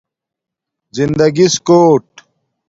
[0.97, 2.05] زندگݵس کوٹ